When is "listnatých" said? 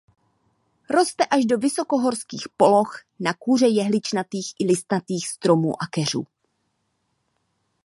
4.67-5.27